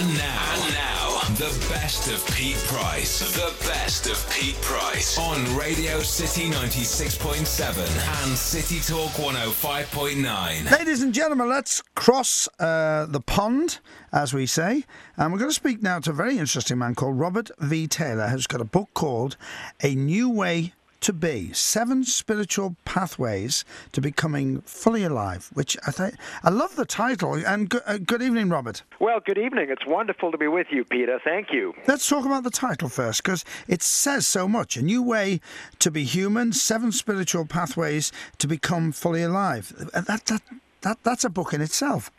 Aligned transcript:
And 0.00 0.16
now, 0.16 0.54
and 0.54 0.74
now, 0.74 1.20
the 1.34 1.66
best 1.68 2.10
of 2.10 2.26
Pete 2.34 2.56
Price. 2.68 3.20
The 3.34 3.54
best 3.68 4.06
of 4.06 4.16
Pete 4.32 4.58
Price 4.62 5.18
on 5.18 5.54
Radio 5.54 6.00
City 6.00 6.48
96.7 6.48 8.24
and 8.24 8.38
City 8.38 8.80
Talk 8.80 9.10
105.9. 9.10 10.70
Ladies 10.70 11.02
and 11.02 11.12
gentlemen, 11.12 11.50
let's 11.50 11.82
cross 11.96 12.48
uh, 12.58 13.04
the 13.10 13.20
pond, 13.20 13.80
as 14.10 14.32
we 14.32 14.46
say. 14.46 14.86
And 15.18 15.34
we're 15.34 15.38
going 15.38 15.50
to 15.50 15.54
speak 15.54 15.82
now 15.82 15.98
to 15.98 16.12
a 16.12 16.14
very 16.14 16.38
interesting 16.38 16.78
man 16.78 16.94
called 16.94 17.18
Robert 17.18 17.50
V. 17.58 17.86
Taylor, 17.86 18.28
who's 18.28 18.46
got 18.46 18.62
a 18.62 18.64
book 18.64 18.88
called 18.94 19.36
A 19.82 19.94
New 19.94 20.30
Way 20.30 20.72
to 21.00 21.12
be 21.12 21.52
seven 21.52 22.04
spiritual 22.04 22.76
pathways 22.84 23.64
to 23.92 24.00
becoming 24.00 24.60
fully 24.62 25.04
alive 25.04 25.50
which 25.54 25.76
i 25.86 25.90
think 25.90 26.14
i 26.42 26.50
love 26.50 26.76
the 26.76 26.84
title 26.84 27.34
and 27.34 27.68
go, 27.70 27.80
uh, 27.86 27.98
good 27.98 28.22
evening 28.22 28.48
robert. 28.48 28.82
Well 28.98 29.20
good 29.24 29.38
evening. 29.38 29.68
It's 29.70 29.86
wonderful 29.86 30.30
to 30.32 30.38
be 30.38 30.46
with 30.46 30.66
you 30.70 30.84
peter. 30.84 31.18
Thank 31.22 31.52
you. 31.52 31.74
Let's 31.86 32.08
talk 32.08 32.24
about 32.24 32.44
the 32.44 32.50
title 32.50 32.88
first 32.88 33.22
because 33.22 33.44
it 33.68 33.82
says 33.82 34.26
so 34.26 34.46
much. 34.46 34.76
A 34.76 34.82
new 34.82 35.02
way 35.02 35.40
to 35.78 35.90
be 35.90 36.04
human 36.04 36.52
seven 36.52 36.92
spiritual 36.92 37.46
pathways 37.46 38.12
to 38.38 38.46
become 38.46 38.92
fully 38.92 39.22
alive. 39.22 39.72
That, 39.92 40.26
that, 40.26 40.42
that, 40.82 40.98
that's 41.02 41.24
a 41.24 41.30
book 41.30 41.52
in 41.54 41.60
itself 41.60 42.10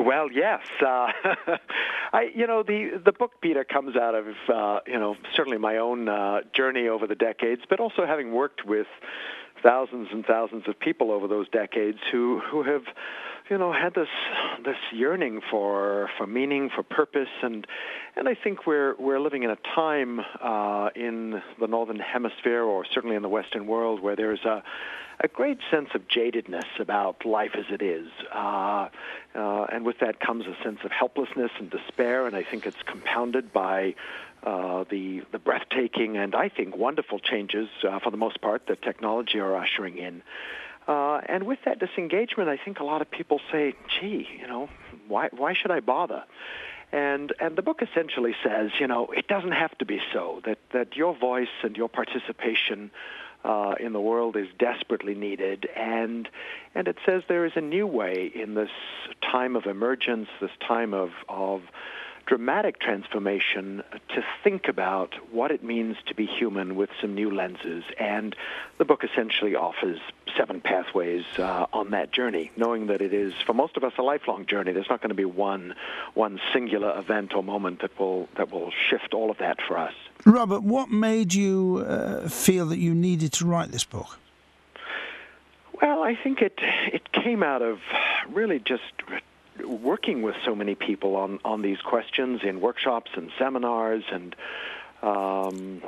well, 0.00 0.30
yes. 0.32 0.60
Uh, 0.80 1.56
I, 2.12 2.30
you 2.34 2.46
know, 2.46 2.64
the 2.64 3.00
the 3.04 3.12
book 3.12 3.32
Peter 3.40 3.62
comes 3.62 3.94
out 3.94 4.16
of, 4.16 4.26
uh, 4.52 4.80
you 4.86 4.98
know, 4.98 5.16
certainly 5.36 5.58
my 5.58 5.76
own 5.76 6.08
uh, 6.08 6.40
journey 6.52 6.88
over 6.88 7.06
the 7.06 7.14
decades, 7.14 7.62
but 7.68 7.78
also 7.78 8.04
having 8.04 8.32
worked 8.32 8.66
with 8.66 8.88
thousands 9.62 10.08
and 10.10 10.24
thousands 10.26 10.64
of 10.66 10.78
people 10.78 11.12
over 11.12 11.28
those 11.28 11.48
decades 11.50 11.98
who 12.10 12.40
who 12.40 12.64
have 12.64 12.82
you 13.50 13.58
know 13.58 13.72
had 13.72 13.94
this 13.94 14.08
this 14.64 14.76
yearning 14.92 15.40
for 15.50 16.08
for 16.16 16.26
meaning 16.26 16.70
for 16.74 16.82
purpose 16.82 17.28
and 17.42 17.66
and 18.16 18.28
I 18.28 18.34
think 18.34 18.66
we're 18.66 18.94
we're 18.98 19.20
living 19.20 19.42
in 19.42 19.50
a 19.50 19.58
time 19.74 20.20
uh, 20.40 20.90
in 20.94 21.42
the 21.58 21.66
northern 21.66 21.98
hemisphere 21.98 22.62
or 22.62 22.84
certainly 22.84 23.16
in 23.16 23.22
the 23.22 23.28
western 23.28 23.66
world 23.66 24.00
where 24.00 24.16
there's 24.16 24.44
a 24.44 24.62
a 25.22 25.28
great 25.28 25.58
sense 25.70 25.90
of 25.94 26.08
jadedness 26.08 26.64
about 26.78 27.26
life 27.26 27.50
as 27.54 27.66
it 27.70 27.82
is. 27.82 28.08
Uh, 28.34 28.88
uh, 29.34 29.64
and 29.70 29.84
with 29.84 29.98
that 29.98 30.18
comes 30.18 30.46
a 30.46 30.56
sense 30.64 30.78
of 30.82 30.90
helplessness 30.90 31.50
and 31.58 31.68
despair, 31.68 32.26
and 32.26 32.34
I 32.34 32.42
think 32.42 32.64
it's 32.64 32.82
compounded 32.86 33.52
by 33.52 33.96
uh, 34.42 34.84
the, 34.88 35.20
the 35.30 35.38
breathtaking 35.38 36.16
and 36.16 36.34
I 36.34 36.48
think 36.48 36.74
wonderful 36.74 37.18
changes, 37.18 37.68
uh, 37.86 37.98
for 37.98 38.10
the 38.10 38.16
most 38.16 38.40
part, 38.40 38.66
that 38.68 38.80
technology 38.80 39.38
are 39.40 39.54
ushering 39.54 39.98
in. 39.98 40.22
Uh, 40.90 41.20
and 41.26 41.44
with 41.44 41.60
that 41.64 41.78
disengagement, 41.78 42.48
I 42.48 42.56
think 42.56 42.80
a 42.80 42.84
lot 42.84 43.00
of 43.00 43.08
people 43.08 43.40
say, 43.52 43.74
gee, 44.00 44.26
you 44.40 44.48
know, 44.48 44.68
why, 45.06 45.28
why 45.30 45.54
should 45.54 45.70
I 45.70 45.78
bother? 45.78 46.24
And 46.90 47.32
and 47.38 47.54
the 47.54 47.62
book 47.62 47.80
essentially 47.80 48.34
says, 48.42 48.72
you 48.80 48.88
know, 48.88 49.06
it 49.16 49.28
doesn't 49.28 49.52
have 49.52 49.78
to 49.78 49.84
be 49.84 50.00
so. 50.12 50.40
That 50.44 50.58
that 50.72 50.96
your 50.96 51.16
voice 51.16 51.54
and 51.62 51.76
your 51.76 51.88
participation 51.88 52.90
uh, 53.44 53.76
in 53.78 53.92
the 53.92 54.00
world 54.00 54.36
is 54.36 54.48
desperately 54.58 55.14
needed, 55.14 55.68
and 55.76 56.28
and 56.74 56.88
it 56.88 56.96
says 57.06 57.22
there 57.28 57.46
is 57.46 57.52
a 57.54 57.60
new 57.60 57.86
way 57.86 58.32
in 58.34 58.54
this 58.54 58.70
time 59.22 59.54
of 59.54 59.66
emergence, 59.66 60.26
this 60.40 60.50
time 60.66 60.92
of 60.92 61.10
of 61.28 61.62
dramatic 62.26 62.78
transformation 62.80 63.82
to 64.08 64.24
think 64.44 64.68
about 64.68 65.14
what 65.32 65.50
it 65.50 65.62
means 65.62 65.96
to 66.06 66.14
be 66.14 66.26
human 66.26 66.76
with 66.76 66.90
some 67.00 67.14
new 67.14 67.30
lenses. 67.30 67.84
And 67.98 68.36
the 68.78 68.84
book 68.84 69.04
essentially 69.04 69.54
offers 69.54 69.98
seven 70.36 70.60
pathways 70.60 71.24
uh, 71.38 71.66
on 71.72 71.90
that 71.90 72.12
journey, 72.12 72.50
knowing 72.56 72.86
that 72.86 73.00
it 73.00 73.12
is, 73.12 73.34
for 73.46 73.52
most 73.52 73.76
of 73.76 73.84
us, 73.84 73.92
a 73.98 74.02
lifelong 74.02 74.46
journey. 74.46 74.72
There's 74.72 74.88
not 74.88 75.00
going 75.00 75.10
to 75.10 75.14
be 75.14 75.24
one 75.24 75.74
one 76.14 76.40
singular 76.52 76.96
event 76.98 77.34
or 77.34 77.42
moment 77.42 77.80
that 77.82 77.98
will 77.98 78.28
that 78.36 78.52
will 78.52 78.72
shift 78.88 79.14
all 79.14 79.30
of 79.30 79.38
that 79.38 79.58
for 79.66 79.76
us. 79.76 79.94
Robert, 80.24 80.62
what 80.62 80.90
made 80.90 81.34
you 81.34 81.84
uh, 81.86 82.28
feel 82.28 82.66
that 82.66 82.78
you 82.78 82.94
needed 82.94 83.32
to 83.34 83.46
write 83.46 83.70
this 83.72 83.84
book? 83.84 84.18
Well, 85.80 86.02
I 86.02 86.14
think 86.14 86.42
it 86.42 86.58
it 86.92 87.10
came 87.12 87.42
out 87.42 87.62
of 87.62 87.78
really 88.28 88.58
just 88.58 88.92
working 89.64 90.22
with 90.22 90.36
so 90.44 90.54
many 90.54 90.74
people 90.74 91.16
on, 91.16 91.38
on 91.44 91.62
these 91.62 91.80
questions 91.80 92.40
in 92.42 92.60
workshops 92.60 93.10
and 93.14 93.30
seminars 93.38 94.04
and 94.10 94.36
um, 95.02 95.82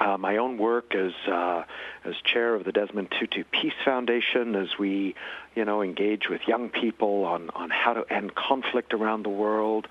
uh, 0.00 0.18
my 0.18 0.38
own 0.38 0.58
work 0.58 0.94
as 0.94 1.12
uh, 1.28 1.64
as 2.04 2.14
chair 2.24 2.54
of 2.54 2.64
the 2.64 2.72
Desmond 2.72 3.12
Tutu 3.18 3.44
Peace 3.44 3.74
Foundation, 3.84 4.56
as 4.56 4.76
we, 4.78 5.14
you 5.54 5.64
know, 5.64 5.82
engage 5.82 6.28
with 6.28 6.40
young 6.46 6.68
people 6.68 7.24
on 7.24 7.50
on 7.50 7.70
how 7.70 7.94
to 7.94 8.04
end 8.12 8.34
conflict 8.34 8.92
around 8.92 9.24
the 9.24 9.30
world. 9.30 9.86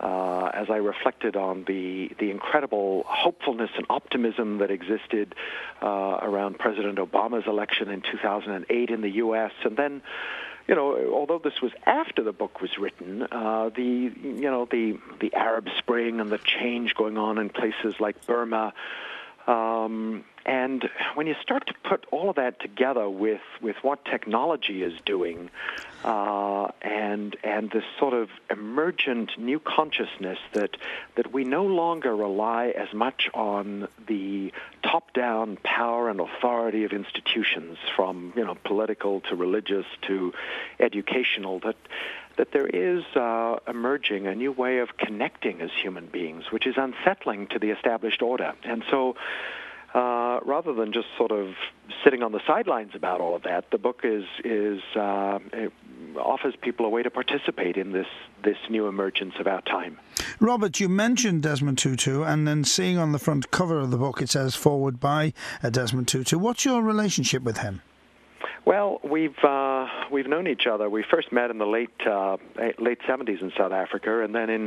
Uh, 0.00 0.48
as 0.54 0.70
I 0.70 0.76
reflected 0.76 1.34
on 1.34 1.64
the 1.64 2.12
the 2.20 2.30
incredible 2.30 3.04
hopefulness 3.08 3.70
and 3.76 3.84
optimism 3.90 4.58
that 4.58 4.70
existed 4.70 5.34
uh, 5.82 6.18
around 6.22 6.58
President 6.58 6.98
Obama's 6.98 7.48
election 7.48 7.88
in 7.90 8.02
2008 8.02 8.90
in 8.90 9.00
the 9.00 9.10
U.S., 9.10 9.50
and 9.64 9.76
then 9.76 10.02
you 10.68 10.74
know, 10.74 11.10
although 11.14 11.38
this 11.38 11.62
was 11.62 11.72
after 11.86 12.22
the 12.22 12.32
book 12.32 12.60
was 12.60 12.78
written, 12.78 13.22
uh, 13.22 13.70
the 13.74 13.82
you 13.82 14.50
know 14.50 14.68
the 14.70 14.98
the 15.18 15.34
Arab 15.34 15.68
Spring 15.78 16.20
and 16.20 16.30
the 16.30 16.38
change 16.38 16.94
going 16.94 17.16
on 17.16 17.38
in 17.38 17.48
places 17.48 17.94
like 17.98 18.26
Burma, 18.26 18.74
um, 19.48 20.24
and 20.44 20.88
when 21.14 21.26
you 21.26 21.34
start 21.42 21.66
to 21.66 21.74
put 21.82 22.06
all 22.10 22.28
of 22.28 22.36
that 22.36 22.60
together 22.60 23.08
with 23.08 23.40
with 23.62 23.76
what 23.82 24.04
technology 24.04 24.82
is 24.82 24.92
doing, 25.06 25.50
uh, 26.04 26.68
and 26.82 27.34
and 27.42 27.70
this 27.70 27.84
sort 27.98 28.12
of 28.12 28.28
emergent 28.50 29.38
new 29.38 29.58
consciousness 29.58 30.38
that 30.52 30.76
that 31.16 31.32
we 31.32 31.44
no 31.44 31.64
longer 31.64 32.14
rely 32.14 32.68
as 32.68 32.92
much 32.92 33.30
on 33.32 33.88
the 34.06 34.52
top-down 34.82 35.56
power 35.64 36.08
and 36.08 36.20
authority 36.20 36.84
of 36.84 36.92
institutions, 36.92 37.78
from 37.96 38.34
you 38.36 38.44
know 38.44 38.56
political 38.64 39.20
to 39.22 39.34
religious 39.34 39.86
to 40.02 40.32
educational, 40.78 41.58
that 41.60 41.76
that 42.38 42.52
there 42.52 42.66
is 42.66 43.04
uh, 43.14 43.56
emerging 43.68 44.26
a 44.26 44.34
new 44.34 44.52
way 44.52 44.78
of 44.78 44.96
connecting 44.96 45.60
as 45.60 45.70
human 45.82 46.06
beings, 46.06 46.44
which 46.50 46.66
is 46.66 46.74
unsettling 46.76 47.48
to 47.48 47.58
the 47.58 47.70
established 47.70 48.22
order, 48.22 48.54
and 48.64 48.82
so. 48.90 49.14
Uh, 49.94 50.38
rather 50.44 50.74
than 50.74 50.92
just 50.92 51.06
sort 51.16 51.32
of 51.32 51.54
sitting 52.04 52.22
on 52.22 52.30
the 52.30 52.40
sidelines 52.46 52.90
about 52.94 53.22
all 53.22 53.34
of 53.34 53.44
that, 53.44 53.70
the 53.70 53.78
book 53.78 54.00
is 54.04 54.24
is 54.44 54.82
uh, 54.94 55.38
offers 56.18 56.54
people 56.60 56.84
a 56.84 56.90
way 56.90 57.02
to 57.02 57.10
participate 57.10 57.78
in 57.78 57.92
this 57.92 58.06
this 58.44 58.58
new 58.68 58.86
emergence 58.86 59.32
of 59.40 59.46
our 59.46 59.62
time. 59.62 59.98
Robert, 60.40 60.78
you 60.78 60.90
mentioned 60.90 61.42
Desmond 61.42 61.78
Tutu, 61.78 62.22
and 62.22 62.46
then 62.46 62.64
seeing 62.64 62.98
on 62.98 63.12
the 63.12 63.18
front 63.18 63.50
cover 63.50 63.78
of 63.78 63.90
the 63.90 63.96
book 63.96 64.20
it 64.20 64.28
says 64.28 64.54
"Foreword 64.54 65.00
by 65.00 65.32
uh, 65.62 65.70
Desmond 65.70 66.06
Tutu." 66.06 66.36
What's 66.38 66.66
your 66.66 66.82
relationship 66.82 67.42
with 67.42 67.58
him? 67.58 67.80
Well, 68.64 69.00
we've 69.02 69.38
uh, 69.42 69.86
we've 70.10 70.26
known 70.26 70.46
each 70.46 70.66
other. 70.66 70.90
We 70.90 71.02
first 71.02 71.32
met 71.32 71.50
in 71.50 71.58
the 71.58 71.66
late 71.66 71.90
uh, 72.06 72.36
late 72.78 73.00
70s 73.08 73.40
in 73.40 73.52
South 73.56 73.72
Africa, 73.72 74.22
and 74.22 74.34
then 74.34 74.50
in 74.50 74.62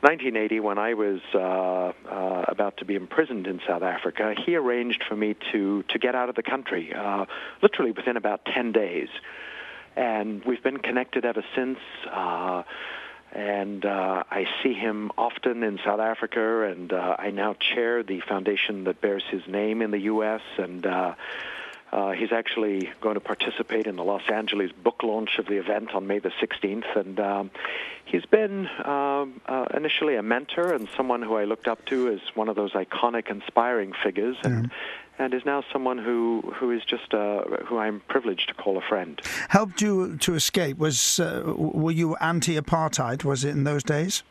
1980, 0.00 0.60
when 0.60 0.78
I 0.78 0.94
was 0.94 1.20
uh, 1.34 1.38
uh, 1.38 2.44
about 2.48 2.78
to 2.78 2.84
be 2.84 2.94
imprisoned 2.94 3.46
in 3.46 3.60
South 3.66 3.82
Africa, 3.82 4.34
he 4.44 4.56
arranged 4.56 5.04
for 5.08 5.16
me 5.16 5.36
to 5.52 5.84
to 5.84 5.98
get 5.98 6.14
out 6.14 6.28
of 6.28 6.34
the 6.34 6.42
country, 6.42 6.92
uh, 6.92 7.26
literally 7.62 7.92
within 7.92 8.16
about 8.16 8.44
10 8.46 8.72
days 8.72 9.08
and 9.96 10.44
we've 10.44 10.62
been 10.62 10.76
connected 10.76 11.24
ever 11.24 11.42
since. 11.54 11.78
Uh, 12.12 12.62
and 13.32 13.84
I 13.86 14.46
see 14.62 14.74
him 14.74 15.10
often 15.16 15.62
in 15.62 15.78
South 15.84 16.00
Africa, 16.00 16.64
and 16.70 16.92
I 16.92 17.30
now 17.30 17.54
chair 17.54 18.02
the 18.02 18.20
foundation 18.20 18.84
that 18.84 19.00
bears 19.00 19.24
his 19.30 19.42
name 19.46 19.82
in 19.82 19.90
the 19.90 20.00
U.S. 20.00 20.42
and. 20.58 20.86
Uh, 21.92 22.12
he's 22.12 22.32
actually 22.32 22.90
going 23.00 23.14
to 23.14 23.20
participate 23.20 23.86
in 23.86 23.96
the 23.96 24.04
Los 24.04 24.22
Angeles 24.28 24.72
book 24.72 25.02
launch 25.02 25.38
of 25.38 25.46
the 25.46 25.56
event 25.56 25.94
on 25.94 26.06
May 26.06 26.18
the 26.18 26.32
16th, 26.42 26.96
and 26.96 27.20
um, 27.20 27.50
he's 28.04 28.26
been 28.26 28.68
um, 28.84 29.40
uh, 29.46 29.66
initially 29.74 30.16
a 30.16 30.22
mentor 30.22 30.72
and 30.72 30.88
someone 30.96 31.22
who 31.22 31.36
I 31.36 31.44
looked 31.44 31.68
up 31.68 31.84
to 31.86 32.10
as 32.10 32.20
one 32.34 32.48
of 32.48 32.56
those 32.56 32.72
iconic, 32.72 33.30
inspiring 33.30 33.92
figures, 34.02 34.36
and 34.42 34.70
and 35.18 35.32
is 35.32 35.44
now 35.44 35.64
someone 35.72 35.98
who 35.98 36.42
who 36.56 36.70
is 36.70 36.82
just 36.84 37.14
uh, 37.14 37.42
who 37.64 37.78
I'm 37.78 38.00
privileged 38.08 38.48
to 38.48 38.54
call 38.54 38.76
a 38.76 38.82
friend. 38.82 39.20
Helped 39.48 39.80
you 39.80 40.16
to 40.18 40.34
escape? 40.34 40.78
Was 40.78 41.20
uh, 41.20 41.42
were 41.56 41.92
you 41.92 42.16
anti-apartheid? 42.16 43.24
Was 43.24 43.44
it 43.44 43.50
in 43.50 43.64
those 43.64 43.82
days? 43.82 44.22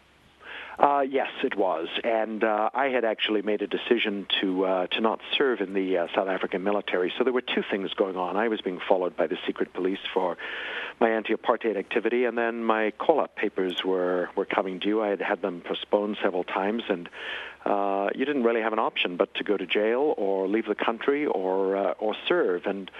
Uh, 0.77 1.03
yes, 1.09 1.29
it 1.41 1.55
was, 1.57 1.87
and 2.03 2.43
uh, 2.43 2.69
I 2.73 2.87
had 2.87 3.05
actually 3.05 3.41
made 3.41 3.61
a 3.61 3.67
decision 3.67 4.27
to 4.41 4.65
uh, 4.65 4.87
to 4.87 4.99
not 4.99 5.21
serve 5.37 5.61
in 5.61 5.73
the 5.73 5.97
uh, 5.99 6.07
South 6.13 6.27
African 6.27 6.63
military. 6.63 7.13
So 7.17 7.23
there 7.23 7.31
were 7.31 7.41
two 7.41 7.63
things 7.71 7.93
going 7.93 8.17
on. 8.17 8.35
I 8.35 8.49
was 8.49 8.59
being 8.59 8.81
followed 8.85 9.15
by 9.15 9.27
the 9.27 9.37
secret 9.47 9.73
police 9.73 9.99
for 10.13 10.37
my 10.99 11.11
anti-apartheid 11.11 11.77
activity, 11.77 12.25
and 12.25 12.37
then 12.37 12.63
my 12.63 12.91
call-up 12.91 13.37
papers 13.37 13.85
were 13.85 14.29
were 14.35 14.45
coming 14.45 14.79
due. 14.79 15.01
I 15.01 15.07
had 15.07 15.21
had 15.21 15.41
them 15.41 15.61
postponed 15.61 16.17
several 16.21 16.43
times, 16.43 16.83
and 16.89 17.07
uh, 17.65 18.09
you 18.13 18.25
didn't 18.25 18.43
really 18.43 18.61
have 18.61 18.73
an 18.73 18.79
option 18.79 19.17
but 19.17 19.33
to 19.35 19.43
go 19.43 19.57
to 19.57 19.65
jail 19.65 20.13
or 20.17 20.47
leave 20.47 20.67
the 20.67 20.75
country 20.75 21.25
or 21.25 21.75
uh, 21.75 21.91
or 21.99 22.15
serve. 22.27 22.65
And 22.65 22.91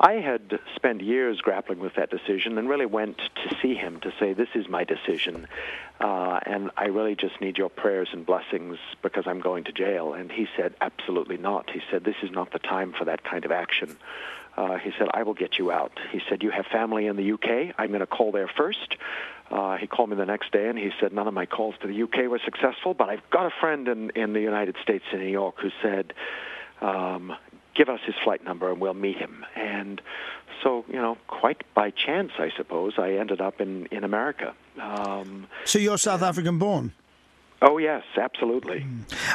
I 0.00 0.14
had 0.14 0.58
spent 0.74 1.02
years 1.02 1.40
grappling 1.40 1.78
with 1.78 1.94
that 1.96 2.10
decision 2.10 2.58
and 2.58 2.68
really 2.68 2.86
went 2.86 3.18
to 3.18 3.56
see 3.60 3.74
him 3.74 4.00
to 4.00 4.12
say, 4.18 4.32
this 4.32 4.48
is 4.54 4.68
my 4.68 4.84
decision. 4.84 5.46
Uh, 6.00 6.40
and 6.44 6.70
I 6.76 6.86
really 6.86 7.14
just 7.14 7.40
need 7.40 7.58
your 7.58 7.68
prayers 7.68 8.08
and 8.12 8.26
blessings 8.26 8.78
because 9.02 9.24
I'm 9.26 9.40
going 9.40 9.64
to 9.64 9.72
jail. 9.72 10.14
And 10.14 10.32
he 10.32 10.48
said, 10.56 10.74
absolutely 10.80 11.36
not. 11.36 11.70
He 11.70 11.80
said, 11.90 12.02
this 12.04 12.16
is 12.22 12.30
not 12.30 12.50
the 12.52 12.58
time 12.58 12.92
for 12.92 13.04
that 13.04 13.24
kind 13.24 13.44
of 13.44 13.52
action. 13.52 13.96
Uh, 14.56 14.76
he 14.78 14.92
said, 14.98 15.08
I 15.12 15.22
will 15.24 15.34
get 15.34 15.58
you 15.58 15.72
out. 15.72 15.92
He 16.12 16.20
said, 16.28 16.42
you 16.42 16.50
have 16.50 16.66
family 16.66 17.06
in 17.06 17.16
the 17.16 17.32
UK. 17.32 17.74
I'm 17.76 17.88
going 17.88 18.00
to 18.00 18.06
call 18.06 18.32
there 18.32 18.48
first. 18.48 18.96
Uh, 19.50 19.76
he 19.76 19.86
called 19.86 20.10
me 20.10 20.16
the 20.16 20.24
next 20.26 20.52
day 20.52 20.68
and 20.68 20.78
he 20.78 20.90
said, 21.00 21.12
none 21.12 21.26
of 21.28 21.34
my 21.34 21.46
calls 21.46 21.74
to 21.82 21.86
the 21.86 22.02
UK 22.02 22.30
were 22.30 22.40
successful, 22.44 22.94
but 22.94 23.08
I've 23.08 23.28
got 23.30 23.46
a 23.46 23.50
friend 23.60 23.88
in, 23.88 24.10
in 24.10 24.32
the 24.32 24.40
United 24.40 24.76
States 24.82 25.04
in 25.12 25.18
New 25.18 25.26
York 25.28 25.56
who 25.60 25.70
said, 25.82 26.14
um, 26.80 27.32
give 27.74 27.88
us 27.88 28.00
his 28.06 28.14
flight 28.22 28.44
number 28.44 28.70
and 28.70 28.80
we'll 28.80 28.94
meet 28.94 29.18
him. 29.18 29.44
And 29.54 30.00
so, 30.62 30.84
you 30.88 30.94
know, 31.00 31.18
quite 31.26 31.62
by 31.74 31.90
chance, 31.90 32.32
I 32.38 32.50
suppose, 32.56 32.94
I 32.98 33.12
ended 33.12 33.40
up 33.40 33.60
in, 33.60 33.86
in 33.86 34.04
America. 34.04 34.54
Um, 34.80 35.46
so 35.64 35.78
you're 35.78 35.98
South 35.98 36.22
African 36.22 36.58
born? 36.58 36.92
Oh, 37.62 37.78
yes, 37.78 38.02
absolutely. 38.20 38.84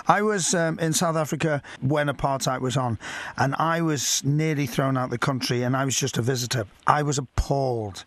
I 0.07 0.21
was 0.21 0.54
um, 0.54 0.77
in 0.80 0.94
South 0.94 1.16
Africa 1.16 1.63
when 1.81 2.07
apartheid 2.07 2.62
was 2.62 2.77
on, 2.77 3.00
and 3.38 3.56
I 3.57 3.81
was 3.81 4.24
nearly 4.24 4.68
thrown 4.68 4.98
out 4.98 5.10
the 5.10 5.18
country, 5.18 5.63
and 5.63 5.75
I 5.75 5.86
was 5.86 5.98
just 5.98 6.18
a 6.18 6.21
visitor. 6.21 6.66
I 6.86 7.01
was 7.01 7.18
appalled, 7.18 8.06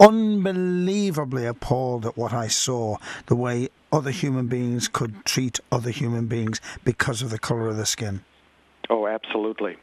unbelievably 0.00 1.46
appalled 1.46 2.06
at 2.06 2.16
what 2.16 2.32
I 2.32 2.48
saw, 2.48 2.96
the 3.26 3.36
way 3.36 3.68
other 3.92 4.10
human 4.10 4.48
beings 4.48 4.88
could 4.88 5.24
treat 5.24 5.60
other 5.70 5.90
human 5.90 6.26
beings 6.26 6.60
because 6.82 7.22
of 7.22 7.30
the 7.30 7.38
colour 7.38 7.68
of 7.68 7.76
the 7.76 7.86
skin. 7.86 8.24
Oh, 8.90 9.06
absolutely. 9.06 9.76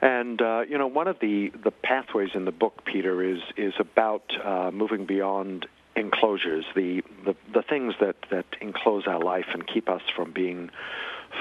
And 0.00 0.40
uh, 0.40 0.60
you 0.68 0.78
know, 0.78 0.86
one 0.86 1.08
of 1.08 1.18
the, 1.20 1.52
the 1.64 1.72
pathways 1.72 2.30
in 2.34 2.44
the 2.44 2.52
book, 2.52 2.84
Peter, 2.84 3.22
is 3.22 3.40
is 3.56 3.74
about 3.78 4.22
uh, 4.44 4.70
moving 4.72 5.06
beyond 5.06 5.66
enclosures, 5.98 6.64
the, 6.74 7.02
the 7.24 7.34
the 7.52 7.62
things 7.62 7.94
that 8.00 8.16
that 8.30 8.46
enclose 8.60 9.06
our 9.06 9.20
life 9.20 9.46
and 9.52 9.66
keep 9.66 9.88
us 9.88 10.02
from 10.14 10.32
being 10.32 10.70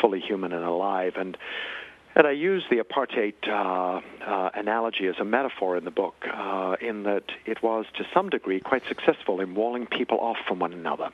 fully 0.01 0.19
human 0.19 0.51
and 0.53 0.63
alive. 0.63 1.13
And 1.17 1.37
and 2.15 2.25
I 2.25 2.31
use 2.31 2.63
the 2.69 2.77
apartheid 2.77 3.35
uh, 3.47 4.01
uh, 4.25 4.49
analogy 4.55 5.07
as 5.07 5.15
a 5.19 5.25
metaphor 5.25 5.77
in 5.77 5.85
the 5.85 5.91
book, 5.91 6.15
uh, 6.33 6.75
in 6.81 7.03
that 7.03 7.25
it 7.45 7.61
was 7.61 7.85
to 7.97 8.05
some 8.13 8.29
degree 8.29 8.59
quite 8.59 8.83
successful 8.87 9.39
in 9.39 9.53
walling 9.55 9.85
people 9.85 10.19
off 10.19 10.37
from 10.47 10.59
one 10.59 10.73
another 10.73 11.09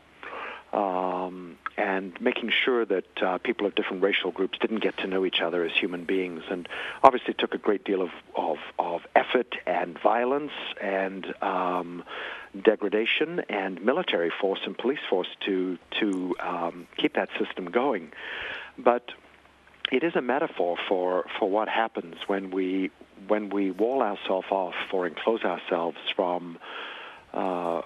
um, 0.74 1.58
and 1.78 2.20
making 2.20 2.52
sure 2.52 2.86
that 2.86 3.06
uh, 3.22 3.38
people 3.38 3.66
of 3.66 3.76
different 3.76 4.04
racial 4.04 4.32
groups 4.32 4.58
didn't 4.60 4.82
get 4.82 4.98
to 4.98 5.08
know 5.08 5.26
each 5.26 5.40
other 5.42 5.64
as 5.64 5.72
human 5.72 6.04
beings. 6.04 6.44
And 6.50 6.68
obviously, 7.04 7.32
it 7.32 7.38
took 7.38 7.54
a 7.54 7.58
great 7.58 7.84
deal 7.84 8.02
of, 8.02 8.10
of, 8.36 8.58
of 8.80 9.02
effort 9.16 9.56
and 9.66 9.98
violence 10.00 10.52
and 10.82 11.34
um, 11.42 12.04
degradation 12.62 13.42
and 13.50 13.84
military 13.84 14.32
force 14.42 14.60
and 14.66 14.78
police 14.78 15.00
force 15.10 15.30
to 15.46 15.78
to 16.00 16.36
um, 16.40 16.88
keep 16.98 17.14
that 17.16 17.30
system 17.40 17.66
going. 17.66 18.12
But 18.78 19.12
it 19.92 20.04
is 20.04 20.16
a 20.16 20.22
metaphor 20.22 20.78
for, 20.88 21.26
for 21.38 21.50
what 21.50 21.70
happens 21.70 22.16
when 22.28 22.52
we 22.52 22.92
when 23.28 23.50
we 23.50 23.72
wall 23.72 24.02
ourselves 24.02 24.48
off 24.50 24.74
or 24.92 25.08
enclose 25.08 25.44
ourselves 25.44 25.98
from 26.16 26.58
uh, 27.34 27.82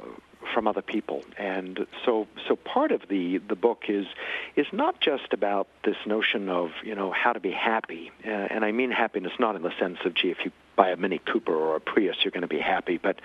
from 0.57 0.67
other 0.67 0.81
people. 0.81 1.23
And 1.37 1.85
so, 2.03 2.25
so 2.47 2.55
part 2.55 2.91
of 2.91 3.03
the, 3.09 3.37
the 3.37 3.55
book 3.55 3.83
is 3.89 4.07
is 4.55 4.65
not 4.73 4.99
just 4.99 5.31
about 5.31 5.67
this 5.85 5.97
notion 6.07 6.49
of 6.49 6.71
you 6.83 6.95
know 6.95 7.11
how 7.11 7.33
to 7.33 7.39
be 7.39 7.51
happy, 7.51 8.11
uh, 8.25 8.29
and 8.31 8.65
I 8.65 8.71
mean 8.71 8.89
happiness 8.89 9.33
not 9.37 9.55
in 9.55 9.61
the 9.61 9.73
sense 9.79 9.99
of 10.03 10.15
gee 10.15 10.31
if 10.31 10.39
you 10.43 10.51
buy 10.75 10.89
a 10.89 10.95
Mini 10.97 11.19
Cooper 11.19 11.53
or 11.53 11.75
a 11.75 11.79
Prius 11.79 12.15
you're 12.23 12.31
going 12.31 12.41
to 12.41 12.47
be 12.47 12.59
happy, 12.59 12.97
but 12.97 13.17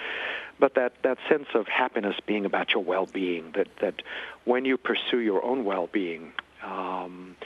but 0.60 0.74
that 0.74 0.92
that 1.04 1.16
sense 1.26 1.46
of 1.54 1.66
happiness 1.68 2.16
being 2.26 2.44
about 2.44 2.72
your 2.74 2.84
well-being. 2.84 3.52
That 3.54 3.68
that 3.80 4.02
when 4.44 4.66
you 4.66 4.76
pursue 4.76 5.20
your 5.20 5.42
own 5.42 5.64
well-being. 5.64 6.32
Um, 6.62 7.36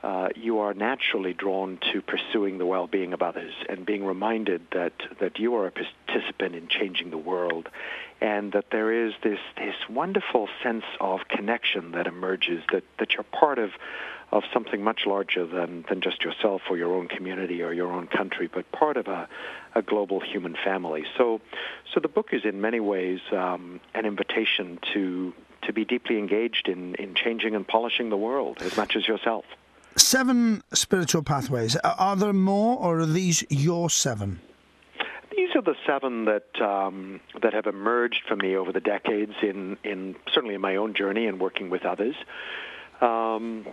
uh, 0.00 0.28
you 0.36 0.60
are 0.60 0.74
naturally 0.74 1.32
drawn 1.32 1.76
to 1.92 2.00
pursuing 2.00 2.58
the 2.58 2.64
well-being 2.64 3.12
of 3.12 3.20
others 3.20 3.52
and 3.68 3.84
being 3.84 4.04
reminded 4.04 4.62
that, 4.70 4.92
that 5.18 5.40
you 5.40 5.56
are 5.56 5.66
a 5.66 5.72
participant 5.72 6.54
in 6.54 6.68
changing 6.68 7.10
the 7.10 7.18
world 7.18 7.68
and 8.20 8.52
that 8.52 8.66
there 8.70 9.06
is 9.06 9.12
this, 9.22 9.38
this 9.56 9.74
wonderful 9.88 10.48
sense 10.62 10.84
of 11.00 11.20
connection 11.28 11.92
that 11.92 12.06
emerges, 12.06 12.62
that, 12.72 12.82
that 12.98 13.14
you're 13.14 13.22
part 13.24 13.58
of, 13.58 13.70
of 14.32 14.42
something 14.52 14.82
much 14.82 15.06
larger 15.06 15.46
than, 15.46 15.84
than 15.88 16.00
just 16.00 16.22
yourself 16.22 16.62
or 16.68 16.76
your 16.76 16.94
own 16.94 17.08
community 17.08 17.62
or 17.62 17.72
your 17.72 17.92
own 17.92 18.06
country, 18.06 18.48
but 18.52 18.70
part 18.72 18.96
of 18.96 19.06
a, 19.06 19.28
a 19.74 19.82
global 19.82 20.20
human 20.20 20.56
family. 20.64 21.04
So, 21.16 21.40
so 21.92 22.00
the 22.00 22.08
book 22.08 22.30
is 22.32 22.44
in 22.44 22.60
many 22.60 22.80
ways 22.80 23.20
um, 23.32 23.80
an 23.94 24.04
invitation 24.04 24.78
to, 24.94 25.32
to 25.62 25.72
be 25.72 25.84
deeply 25.84 26.18
engaged 26.18 26.68
in, 26.68 26.94
in 26.96 27.14
changing 27.14 27.54
and 27.54 27.66
polishing 27.66 28.10
the 28.10 28.16
world 28.16 28.58
as 28.60 28.76
much 28.76 28.96
as 28.96 29.06
yourself. 29.06 29.44
Seven 29.96 30.62
spiritual 30.72 31.22
pathways. 31.22 31.76
Are 31.76 32.14
there 32.14 32.32
more, 32.32 32.78
or 32.78 33.00
are 33.00 33.06
these 33.06 33.44
your 33.48 33.90
seven? 33.90 34.40
Are 35.58 35.62
the 35.62 35.74
seven 35.88 36.26
that 36.26 36.60
um, 36.60 37.20
that 37.42 37.52
have 37.52 37.66
emerged 37.66 38.22
for 38.28 38.36
me 38.36 38.54
over 38.54 38.70
the 38.70 38.80
decades, 38.80 39.32
in 39.42 39.76
in 39.82 40.14
certainly 40.32 40.54
in 40.54 40.60
my 40.60 40.76
own 40.76 40.94
journey 40.94 41.26
and 41.26 41.40
working 41.40 41.68
with 41.68 41.84
others. 41.84 42.14
Um, 43.00 43.66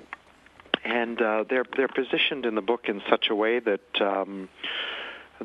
and 0.83 1.21
uh, 1.21 1.43
they're 1.47 1.65
they're 1.77 1.87
positioned 1.87 2.47
in 2.47 2.55
the 2.55 2.63
book 2.63 2.85
in 2.89 3.03
such 3.07 3.27
a 3.29 3.35
way 3.35 3.59
that 3.59 4.01
um, 4.01 4.49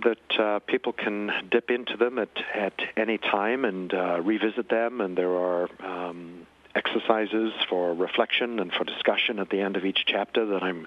that 0.02 0.40
uh, 0.40 0.60
people 0.60 0.94
can 0.94 1.30
dip 1.50 1.70
into 1.70 1.98
them 1.98 2.18
at 2.18 2.30
at 2.54 2.80
any 2.96 3.18
time 3.18 3.66
and 3.66 3.92
uh, 3.92 4.22
revisit 4.22 4.70
them. 4.70 5.02
And 5.02 5.18
there 5.18 5.36
are 5.36 5.68
um, 5.84 6.46
exercises 6.74 7.52
for 7.68 7.94
reflection 7.94 8.60
and 8.60 8.72
for 8.72 8.84
discussion 8.84 9.38
at 9.38 9.50
the 9.50 9.60
end 9.60 9.76
of 9.76 9.84
each 9.84 10.04
chapter 10.06 10.46
that 10.46 10.62
I'm 10.62 10.86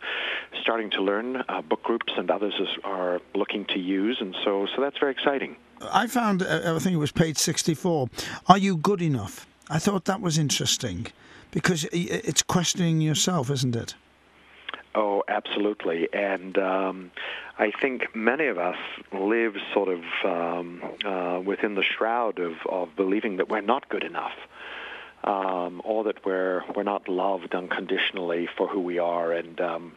starting 0.62 0.90
to 0.92 1.02
learn. 1.02 1.44
Uh, 1.48 1.62
book 1.62 1.84
groups 1.84 2.14
and 2.16 2.30
others 2.32 2.54
are 2.84 3.22
looking 3.36 3.66
to 3.66 3.80
use, 3.80 4.18
and 4.22 4.36
so 4.44 4.68
so 4.76 4.82
that's 4.82 4.98
very 4.98 5.12
exciting. 5.12 5.56
I 5.92 6.08
found, 6.08 6.44
uh, 6.44 6.76
I 6.76 6.80
think 6.80 6.96
it 6.96 7.00
was 7.00 7.12
page 7.12 7.38
64. 7.38 8.08
Are 8.48 8.58
you 8.58 8.78
good 8.78 9.02
enough? 9.02 9.46
I 9.70 9.80
thought 9.80 10.06
that 10.06 10.22
was 10.22 10.38
interesting 10.38 11.08
because 11.52 11.86
it's 11.92 12.42
questioning 12.42 13.02
yourself, 13.02 13.50
isn't 13.50 13.76
it? 13.76 13.96
Oh, 14.96 15.24
absolutely. 15.28 16.08
And 16.14 16.58
um, 16.58 17.12
I 17.58 17.72
think 17.72 18.16
many 18.16 18.48
of 18.48 18.58
us 18.58 18.78
live 19.12 19.56
sort 19.74 19.90
of 19.90 20.02
um, 20.24 20.82
uh, 21.04 21.40
within 21.44 21.76
the 21.76 21.84
shroud 21.84 22.40
of, 22.40 22.54
of 22.70 22.96
believing 22.96 23.38
that 23.38 23.50
we're 23.50 23.62
not 23.62 23.90
good 23.90 24.04
enough 24.04 24.34
um, 25.24 25.82
or 25.84 26.06
that 26.06 26.26
we're 26.26 26.64
we're 26.76 26.84
not 26.84 27.08
loved 27.08 27.56
unconditionally 27.56 28.48
for 28.58 28.68
who 28.68 28.80
we 28.80 29.00
are, 29.00 29.32
and 29.32 29.60
um, 29.62 29.94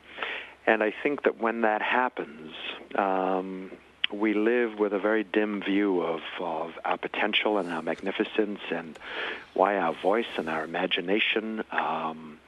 and 0.66 0.82
I 0.82 0.92
think 1.02 1.22
that 1.24 1.40
when 1.40 1.62
that 1.62 1.82
happens, 1.82 2.52
um, 2.94 3.70
we 4.12 4.34
live 4.34 4.78
with 4.78 4.92
a 4.92 4.98
very 4.98 5.24
dim 5.24 5.62
view 5.62 6.00
of, 6.02 6.20
of 6.40 6.72
our 6.84 6.98
potential 6.98 7.58
and 7.58 7.70
our 7.70 7.82
magnificence, 7.82 8.60
and 8.70 8.98
why 9.54 9.76
our 9.76 9.94
voice 9.94 10.26
and 10.36 10.48
our 10.48 10.64
imagination 10.64 11.64
um, 11.70 12.38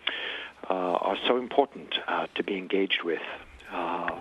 uh, 0.68 0.74
are 0.74 1.16
so 1.26 1.36
important 1.36 1.94
uh, 2.06 2.26
to 2.34 2.42
be 2.42 2.56
engaged 2.56 3.02
with. 3.04 3.22
Uh, 3.72 4.18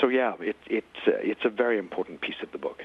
so 0.00 0.08
yeah, 0.08 0.34
it, 0.40 0.56
it's 0.66 0.86
it's 1.06 1.44
a 1.44 1.50
very 1.50 1.78
important 1.78 2.20
piece 2.20 2.40
of 2.42 2.52
the 2.52 2.58
book. 2.58 2.82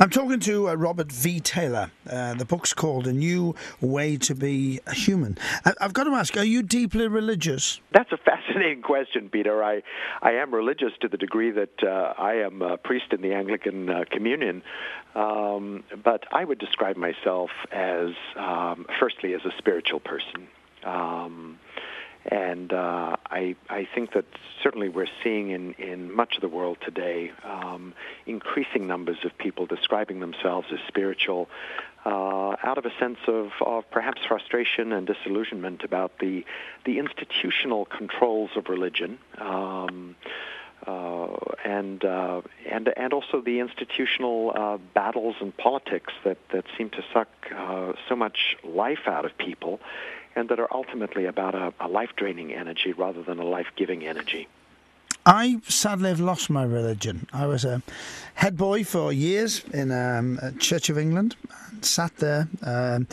I'm 0.00 0.10
talking 0.10 0.38
to 0.40 0.68
uh, 0.68 0.74
Robert 0.76 1.10
V. 1.10 1.40
Taylor. 1.40 1.90
Uh, 2.08 2.34
the 2.34 2.44
book's 2.44 2.72
called 2.72 3.08
A 3.08 3.12
New 3.12 3.56
Way 3.80 4.16
to 4.18 4.34
Be 4.36 4.78
a 4.86 4.94
Human. 4.94 5.36
I- 5.64 5.74
have 5.80 5.92
got 5.92 6.04
to 6.04 6.12
ask, 6.12 6.36
are 6.36 6.44
you 6.44 6.62
deeply 6.62 7.08
religious? 7.08 7.80
That's 7.90 8.12
a 8.12 8.16
fascinating 8.16 8.82
question, 8.82 9.28
Peter. 9.28 9.64
I, 9.64 9.82
I 10.22 10.32
am 10.34 10.54
religious 10.54 10.92
to 11.00 11.08
the 11.08 11.16
degree 11.16 11.50
that 11.50 11.82
uh, 11.82 12.14
I 12.16 12.34
am 12.34 12.62
a 12.62 12.76
priest 12.76 13.06
in 13.12 13.22
the 13.22 13.32
Anglican 13.32 13.90
uh, 13.90 14.04
Communion, 14.08 14.62
um, 15.16 15.82
but 16.04 16.24
I 16.30 16.44
would 16.44 16.60
describe 16.60 16.96
myself 16.96 17.50
as, 17.72 18.10
um, 18.36 18.86
firstly, 19.00 19.34
as 19.34 19.40
a 19.44 19.50
spiritual 19.58 19.98
person. 19.98 20.46
Um, 20.84 21.58
and 22.26 22.72
uh, 22.72 23.16
I, 23.30 23.56
I 23.68 23.88
think 23.94 24.12
that 24.12 24.24
certainly 24.62 24.88
we're 24.88 25.06
seeing 25.22 25.50
in, 25.50 25.72
in 25.74 26.12
much 26.14 26.36
of 26.36 26.42
the 26.42 26.48
world 26.48 26.78
today 26.84 27.32
um, 27.44 27.94
increasing 28.26 28.86
numbers 28.86 29.18
of 29.24 29.36
people 29.38 29.66
describing 29.66 30.20
themselves 30.20 30.68
as 30.72 30.78
spiritual 30.88 31.48
uh, 32.04 32.56
out 32.62 32.78
of 32.78 32.84
a 32.84 32.92
sense 32.98 33.18
of, 33.26 33.50
of 33.60 33.90
perhaps 33.90 34.20
frustration 34.26 34.92
and 34.92 35.06
disillusionment 35.06 35.84
about 35.84 36.18
the, 36.18 36.44
the 36.84 36.98
institutional 36.98 37.84
controls 37.84 38.50
of 38.56 38.68
religion. 38.68 39.18
Um, 39.38 40.16
uh, 40.86 41.36
and 41.64 42.04
uh, 42.04 42.40
and 42.70 42.88
and 42.96 43.12
also 43.12 43.40
the 43.40 43.58
institutional 43.58 44.52
uh, 44.54 44.78
battles 44.94 45.34
and 45.40 45.54
politics 45.56 46.12
that, 46.24 46.38
that 46.52 46.64
seem 46.78 46.88
to 46.88 47.04
suck 47.12 47.28
uh, 47.54 47.92
so 48.08 48.14
much 48.14 48.56
life 48.62 49.06
out 49.06 49.24
of 49.24 49.36
people, 49.36 49.80
and 50.38 50.48
that 50.48 50.60
are 50.60 50.72
ultimately 50.72 51.26
about 51.26 51.54
a, 51.54 51.74
a 51.80 51.88
life 51.88 52.10
draining 52.16 52.52
energy 52.54 52.92
rather 52.92 53.22
than 53.22 53.38
a 53.38 53.44
life 53.44 53.66
giving 53.76 54.06
energy. 54.06 54.46
I 55.26 55.60
sadly 55.68 56.08
have 56.08 56.20
lost 56.20 56.48
my 56.48 56.64
religion. 56.64 57.26
I 57.32 57.46
was 57.46 57.64
a 57.64 57.82
head 58.34 58.56
boy 58.56 58.84
for 58.84 59.12
years 59.12 59.62
in 59.74 59.90
um, 59.90 60.38
Church 60.58 60.88
of 60.88 60.96
England, 60.96 61.36
sat 61.82 62.16
there 62.16 62.48
um, 62.62 63.06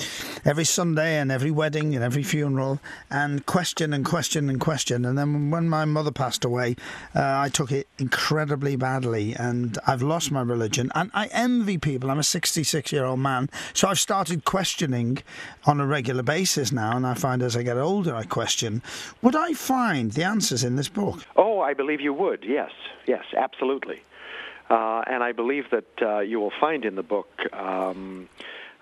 every 0.45 0.63
Sunday 0.63 1.17
and 1.17 1.31
every 1.31 1.51
wedding 1.51 1.95
and 1.95 2.03
every 2.03 2.23
funeral, 2.23 2.79
and 3.09 3.45
question 3.45 3.93
and 3.93 4.05
question 4.05 4.49
and 4.49 4.61
question. 4.61 5.03
And 5.03 5.17
then 5.17 5.49
when 5.49 5.67
my 5.67 5.85
mother 5.85 6.11
passed 6.11 6.45
away, 6.45 6.75
uh, 7.15 7.39
I 7.39 7.49
took 7.49 7.71
it 7.71 7.87
incredibly 7.97 8.75
badly, 8.75 9.33
and 9.33 9.77
I've 9.87 10.01
lost 10.01 10.31
my 10.31 10.41
religion. 10.41 10.91
And 10.95 11.09
I 11.13 11.27
envy 11.27 11.77
people. 11.77 12.11
I'm 12.11 12.19
a 12.19 12.23
66 12.23 12.91
year 12.91 13.05
old 13.05 13.19
man, 13.19 13.49
so 13.73 13.87
I've 13.87 13.99
started 13.99 14.45
questioning 14.45 15.17
on 15.65 15.79
a 15.79 15.85
regular 15.85 16.23
basis 16.23 16.71
now. 16.71 16.95
And 16.95 17.05
I 17.07 17.15
find 17.15 17.41
as 17.41 17.57
I 17.57 17.63
get 17.63 17.77
older, 17.77 18.15
I 18.15 18.23
question. 18.23 18.81
Would 19.21 19.35
I 19.35 19.53
find 19.53 20.11
the 20.11 20.23
answers 20.23 20.63
in 20.63 20.75
this 20.75 20.89
book? 20.89 21.25
Oh, 21.35 21.59
I 21.59 21.73
believe 21.73 22.01
you 22.01 22.13
would. 22.13 22.43
Yes, 22.43 22.71
yes, 23.07 23.25
absolutely. 23.35 24.01
Uh, 24.69 25.03
and 25.07 25.23
I 25.23 25.31
believe 25.31 25.69
that 25.69 25.85
uh, 26.01 26.19
you 26.19 26.39
will 26.39 26.53
find 26.59 26.85
in 26.85 26.95
the 26.95 27.03
book 27.03 27.29
um, 27.53 28.27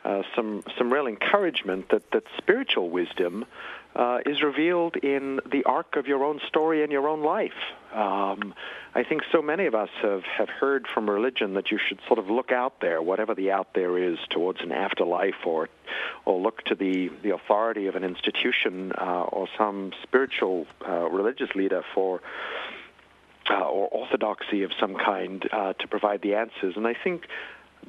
uh, 0.03 0.23
some 0.35 0.63
some 0.77 0.91
real 0.91 1.07
encouragement 1.07 1.89
that, 1.89 2.11
that 2.11 2.23
spiritual 2.37 2.89
wisdom 2.89 3.45
uh, 3.95 4.19
is 4.25 4.41
revealed 4.41 4.95
in 4.97 5.39
the 5.51 5.63
arc 5.65 5.95
of 5.95 6.07
your 6.07 6.23
own 6.23 6.39
story 6.47 6.83
and 6.83 6.91
your 6.91 7.07
own 7.07 7.21
life. 7.21 7.51
Um, 7.93 8.53
I 8.95 9.03
think 9.03 9.21
so 9.31 9.41
many 9.41 9.65
of 9.67 9.75
us 9.75 9.89
have, 10.01 10.23
have 10.23 10.49
heard 10.49 10.87
from 10.93 11.09
religion 11.09 11.53
that 11.53 11.71
you 11.71 11.79
should 11.87 11.99
sort 12.07 12.19
of 12.19 12.29
look 12.29 12.51
out 12.51 12.79
there, 12.79 13.01
whatever 13.01 13.35
the 13.35 13.51
out 13.51 13.73
there 13.75 13.97
is, 13.97 14.17
towards 14.29 14.61
an 14.61 14.71
afterlife, 14.71 15.45
or 15.45 15.69
or 16.25 16.39
look 16.39 16.63
to 16.65 16.75
the, 16.75 17.09
the 17.21 17.33
authority 17.33 17.87
of 17.87 17.95
an 17.95 18.03
institution 18.03 18.91
uh, 18.97 19.23
or 19.23 19.47
some 19.57 19.91
spiritual 20.01 20.65
uh, 20.87 21.09
religious 21.09 21.49
leader 21.55 21.83
for 21.93 22.21
uh, 23.49 23.59
or 23.59 23.87
orthodoxy 23.89 24.63
of 24.63 24.71
some 24.79 24.95
kind 24.95 25.41
to 25.43 25.87
provide 25.89 26.21
the 26.21 26.33
answers. 26.35 26.75
And 26.77 26.87
I 26.87 26.95
think 27.03 27.27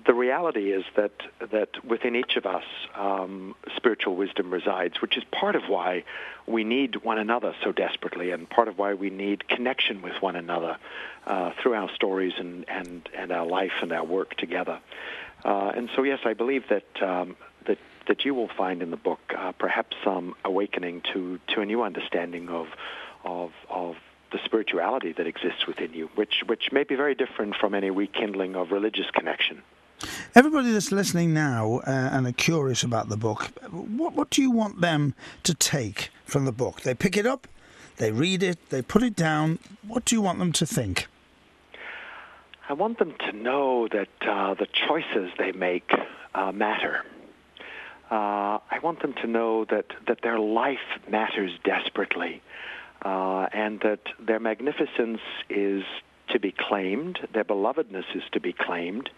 the 0.06 0.14
reality 0.14 0.72
is 0.72 0.84
that 0.96 1.12
that 1.52 1.84
within 1.84 2.16
each 2.16 2.36
of 2.36 2.46
us, 2.46 2.64
um, 2.94 3.54
spiritual 3.76 4.16
wisdom 4.16 4.50
resides, 4.52 5.00
which 5.00 5.16
is 5.16 5.24
part 5.30 5.56
of 5.56 5.62
why 5.68 6.04
we 6.46 6.64
need 6.64 7.04
one 7.04 7.18
another 7.18 7.54
so 7.62 7.72
desperately, 7.72 8.30
and 8.30 8.48
part 8.48 8.68
of 8.68 8.78
why 8.78 8.94
we 8.94 9.10
need 9.10 9.48
connection 9.48 10.02
with 10.02 10.20
one 10.20 10.36
another 10.36 10.76
uh, 11.26 11.52
through 11.62 11.74
our 11.74 11.90
stories 11.94 12.34
and, 12.38 12.68
and, 12.68 13.08
and 13.16 13.32
our 13.32 13.46
life 13.46 13.72
and 13.82 13.92
our 13.92 14.04
work 14.04 14.36
together. 14.36 14.80
Uh, 15.44 15.72
and 15.74 15.88
so, 15.94 16.02
yes, 16.02 16.20
I 16.24 16.34
believe 16.34 16.64
that 16.68 17.02
um, 17.02 17.36
that 17.66 17.78
that 18.06 18.24
you 18.24 18.34
will 18.34 18.50
find 18.56 18.82
in 18.82 18.90
the 18.90 18.96
book 18.96 19.20
uh, 19.36 19.52
perhaps 19.52 19.96
some 20.02 20.34
awakening 20.44 21.02
to 21.12 21.38
to 21.54 21.60
a 21.60 21.66
new 21.66 21.82
understanding 21.82 22.48
of 22.48 22.68
of 23.24 23.52
of 23.70 23.96
the 24.34 24.40
spirituality 24.44 25.12
that 25.12 25.28
exists 25.28 25.64
within 25.64 25.92
you, 25.92 26.10
which, 26.16 26.42
which 26.46 26.72
may 26.72 26.82
be 26.82 26.96
very 26.96 27.14
different 27.14 27.54
from 27.54 27.72
any 27.72 27.88
rekindling 27.88 28.56
of 28.56 28.72
religious 28.72 29.08
connection. 29.12 29.62
Everybody 30.34 30.72
that's 30.72 30.92
listening 30.92 31.32
now 31.34 31.80
uh, 31.86 31.90
and 32.12 32.26
are 32.26 32.32
curious 32.32 32.82
about 32.82 33.08
the 33.08 33.16
book, 33.16 33.44
what, 33.70 34.14
what 34.14 34.30
do 34.30 34.42
you 34.42 34.50
want 34.50 34.80
them 34.80 35.14
to 35.44 35.54
take 35.54 36.10
from 36.24 36.44
the 36.44 36.52
book? 36.52 36.82
They 36.82 36.94
pick 36.94 37.16
it 37.16 37.26
up, 37.26 37.46
they 37.96 38.10
read 38.10 38.42
it, 38.42 38.70
they 38.70 38.82
put 38.82 39.02
it 39.02 39.14
down. 39.14 39.58
What 39.86 40.04
do 40.04 40.14
you 40.14 40.22
want 40.22 40.38
them 40.38 40.52
to 40.52 40.66
think? 40.66 41.06
I 42.68 42.72
want 42.72 42.98
them 42.98 43.14
to 43.26 43.32
know 43.32 43.88
that 43.88 44.08
uh, 44.26 44.54
the 44.54 44.66
choices 44.88 45.30
they 45.38 45.52
make 45.52 45.90
uh, 46.34 46.50
matter. 46.52 47.04
Uh, 48.10 48.58
I 48.70 48.78
want 48.82 49.00
them 49.02 49.14
to 49.22 49.26
know 49.26 49.64
that, 49.66 49.86
that 50.06 50.20
their 50.22 50.38
life 50.38 50.78
matters 51.08 51.52
desperately 51.64 52.42
uh, 53.02 53.46
and 53.52 53.80
that 53.80 54.00
their 54.18 54.40
magnificence 54.40 55.20
is 55.50 55.84
to 56.28 56.40
be 56.40 56.52
claimed, 56.52 57.18
their 57.32 57.44
belovedness 57.44 58.04
is 58.14 58.22
to 58.32 58.40
be 58.40 58.52
claimed, 58.52 59.10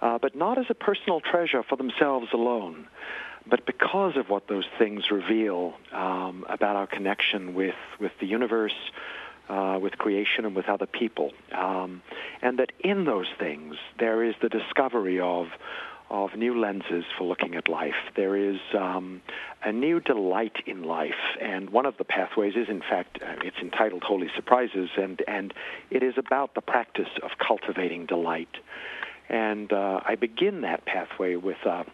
uh, 0.00 0.18
but 0.18 0.34
not 0.34 0.58
as 0.58 0.66
a 0.70 0.74
personal 0.74 1.20
treasure 1.20 1.62
for 1.62 1.76
themselves 1.76 2.28
alone, 2.32 2.86
but 3.48 3.66
because 3.66 4.16
of 4.16 4.28
what 4.28 4.48
those 4.48 4.66
things 4.78 5.10
reveal 5.10 5.74
um, 5.92 6.44
about 6.48 6.76
our 6.76 6.86
connection 6.86 7.54
with, 7.54 7.74
with 7.98 8.12
the 8.20 8.26
universe, 8.26 8.74
uh, 9.48 9.78
with 9.80 9.98
creation, 9.98 10.44
and 10.44 10.54
with 10.54 10.68
other 10.68 10.86
people. 10.86 11.32
Um, 11.52 12.02
and 12.42 12.58
that 12.58 12.72
in 12.80 13.04
those 13.04 13.26
things 13.38 13.76
there 13.98 14.22
is 14.22 14.34
the 14.42 14.48
discovery 14.48 15.20
of 15.20 15.48
of 16.10 16.34
new 16.34 16.60
lenses 16.60 17.04
for 17.16 17.24
looking 17.24 17.54
at 17.54 17.68
life. 17.68 17.94
There 18.16 18.36
is 18.36 18.58
um, 18.76 19.22
a 19.64 19.70
new 19.70 20.00
delight 20.00 20.56
in 20.66 20.82
life, 20.82 21.38
and 21.40 21.70
one 21.70 21.86
of 21.86 21.96
the 21.98 22.04
pathways 22.04 22.54
is, 22.56 22.68
in 22.68 22.80
fact, 22.80 23.20
uh, 23.22 23.36
it's 23.44 23.58
entitled 23.62 24.02
Holy 24.02 24.28
Surprises, 24.34 24.90
and 24.96 25.22
and 25.28 25.54
it 25.90 26.02
is 26.02 26.14
about 26.18 26.54
the 26.54 26.60
practice 26.60 27.08
of 27.22 27.30
cultivating 27.38 28.06
delight. 28.06 28.56
And 29.30 29.72
uh, 29.72 30.00
I 30.04 30.16
begin 30.16 30.62
that 30.62 30.84
pathway 30.84 31.36
with. 31.36 31.64
Uh, 31.64 31.84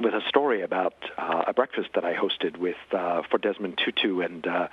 with 0.00 0.14
a 0.14 0.20
story 0.28 0.62
about 0.62 0.94
uh, 1.16 1.42
a 1.48 1.52
breakfast 1.52 1.88
that 1.96 2.04
I 2.04 2.14
hosted 2.14 2.56
with 2.56 2.76
uh, 2.92 3.22
for 3.28 3.38
Desmond 3.38 3.80
Tutu 3.84 4.20
and 4.20 4.46
uh, 4.46 4.68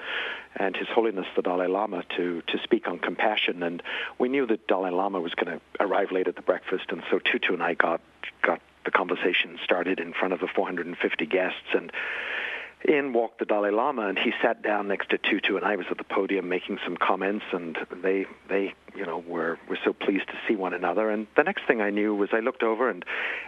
and 0.56 0.76
His 0.76 0.88
Holiness 0.88 1.26
the 1.36 1.42
Dalai 1.42 1.66
Lama 1.66 2.04
to 2.16 2.44
to 2.44 2.60
speak 2.64 2.88
on 2.88 3.00
compassion. 3.00 3.64
And 3.64 3.82
we 4.20 4.30
knew 4.30 4.46
that 4.46 4.68
Dalai 4.68 4.92
Lama 4.92 5.20
was 5.20 5.34
going 5.34 5.58
to 5.58 5.84
arrive 5.84 6.12
late 6.12 6.28
at 6.28 6.36
the 6.36 6.44
breakfast, 6.44 6.86
and 6.90 7.02
so 7.10 7.18
Tutu 7.18 7.54
and 7.54 7.64
I 7.64 7.74
got 7.74 8.02
got 8.44 8.62
the 8.84 8.92
conversation 8.92 9.58
started 9.64 10.00
in 10.00 10.14
front 10.14 10.34
of 10.34 10.40
the 10.40 10.48
450 10.48 11.26
guests 11.26 11.74
and 11.74 11.92
in 12.88 13.14
walked 13.14 13.40
the 13.40 13.46
Dalai 13.46 13.72
Lama, 13.72 14.08
and 14.08 14.18
he 14.18 14.32
sat 14.42 14.62
down 14.62 14.88
next 14.88 15.10
to 15.10 15.18
Tutu, 15.18 15.56
and 15.56 15.66
I 15.66 15.76
was 15.76 15.86
at 15.90 15.98
the 15.98 16.04
podium 16.04 16.50
making 16.50 16.80
some 16.84 16.98
comments, 16.98 17.46
and 17.52 17.78
they 18.04 18.26
they 18.48 18.74
you 18.96 19.06
know 19.06 19.20
were 19.28 19.58
were 19.68 19.78
so 19.84 19.94
pleased 19.94 20.28
to 20.28 20.38
see 20.48 20.56
one 20.56 20.74
another. 20.74 21.10
And 21.10 21.28
the 21.36 21.44
next 21.44 21.66
thing 21.68 21.82
I 21.82 21.90
knew 21.90 22.16
was 22.16 22.30
I 22.32 22.40
looked 22.40 22.64
over, 22.64 22.90
and 22.90 23.04